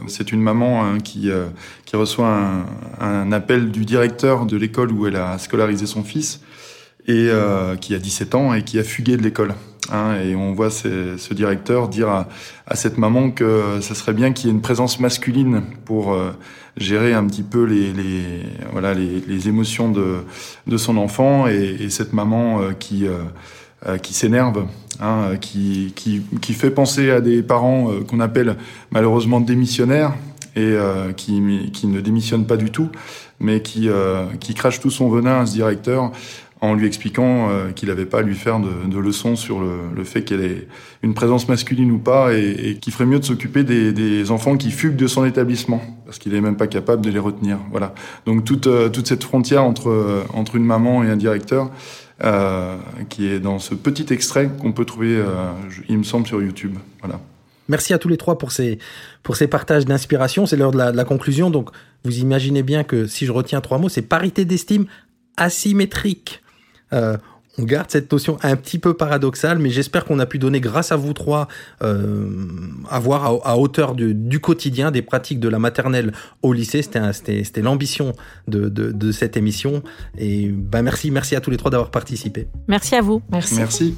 [0.07, 1.45] c'est une maman hein, qui, euh,
[1.85, 2.65] qui reçoit un,
[2.99, 6.41] un, appel du directeur de l'école où elle a scolarisé son fils,
[7.07, 7.29] et
[7.81, 9.53] qui a 17 ans et qui a fugué de l'école.
[9.91, 12.27] Hein, et on voit ce, directeur dire à,
[12.75, 16.31] cette maman que ça serait bien qu'il y ait une présence masculine pour euh,
[16.77, 17.93] gérer un petit peu les,
[18.71, 20.17] voilà les, émotions de,
[20.65, 24.65] de son enfant et, et cette maman euh, qui euh, qui s'énerve,
[24.99, 28.55] hein, qui, qui, qui fait penser à des parents qu'on appelle
[28.89, 30.15] malheureusement démissionnaires
[30.55, 30.75] et
[31.15, 32.89] qui, qui ne démissionnent pas du tout,
[33.39, 33.87] mais qui,
[34.39, 36.11] qui crache tout son venin à ce directeur
[36.65, 40.23] en lui expliquant qu'il n'avait pas à lui faire de, de leçons sur le, fait
[40.23, 40.67] qu'elle ait
[41.03, 44.95] une présence masculine ou pas, et, qu'il ferait mieux de s'occuper des, enfants qui fuguent
[44.95, 47.59] de son établissement, parce qu'il est même pas capable de les retenir.
[47.71, 47.93] Voilà.
[48.25, 51.71] Donc toute, toute cette frontière entre, entre une maman et un directeur,
[52.23, 52.77] euh,
[53.09, 55.51] qui est dans ce petit extrait qu'on peut trouver, euh,
[55.89, 56.77] il me semble, sur YouTube.
[57.01, 57.19] Voilà.
[57.67, 58.79] Merci à tous les trois pour ces,
[59.21, 60.45] pour ces partages d'inspiration.
[60.45, 61.49] C'est l'heure de la, de la, conclusion.
[61.49, 61.71] Donc,
[62.05, 64.85] vous imaginez bien que si je retiens trois mots, c'est parité d'estime
[65.35, 66.41] asymétrique.
[66.93, 67.17] Euh,
[67.57, 70.91] on garde cette notion un petit peu paradoxale, mais j'espère qu'on a pu donner, grâce
[70.91, 71.47] à vous trois,
[71.83, 72.29] euh,
[72.89, 76.11] avoir à, hauteur du, du, quotidien des pratiques de la maternelle
[76.41, 76.81] au lycée.
[76.81, 78.13] C'était l'ambition
[78.47, 79.83] de, de, de, cette émission.
[80.17, 82.47] Et ben merci, merci à tous les trois d'avoir participé.
[82.67, 83.21] Merci à vous.
[83.31, 83.55] Merci.
[83.55, 83.95] Merci.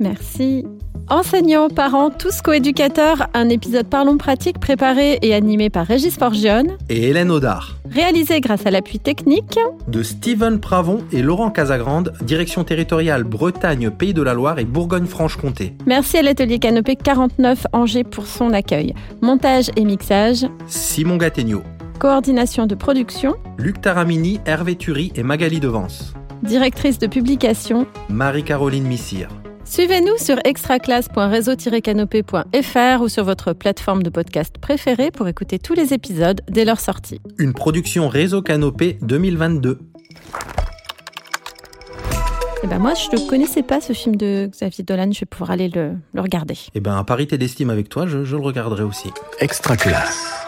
[0.00, 0.64] Merci.
[1.08, 7.08] Enseignants, parents, tous coéducateurs, un épisode Parlons pratique préparé et animé par Régis Forgione et
[7.08, 7.76] Hélène Audard.
[7.88, 14.14] Réalisé grâce à l'appui technique de Steven Pravon et Laurent Casagrande, direction territoriale Bretagne, Pays
[14.14, 15.74] de la Loire et Bourgogne-Franche-Comté.
[15.86, 18.92] Merci à l'atelier Canopé 49 Angers pour son accueil.
[19.22, 21.62] Montage et mixage Simon Gattegno.
[22.00, 26.14] Coordination de production Luc Taramini, Hervé Thury et Magali Devance.
[26.42, 29.28] Directrice de publication Marie-Caroline Missire.
[29.68, 36.40] Suivez-nous sur extraclasse.réseau-canopé.fr ou sur votre plateforme de podcast préférée pour écouter tous les épisodes
[36.48, 37.20] dès leur sortie.
[37.38, 39.80] Une production Réseau Canopé 2022.
[42.62, 45.10] Eh ben moi, je ne connaissais pas ce film de Xavier Dolan.
[45.12, 46.56] Je vais pouvoir aller le, le regarder.
[46.74, 49.10] Eh ben, à parité d'estime avec toi, je, je le regarderai aussi.
[49.40, 50.45] Extra classe.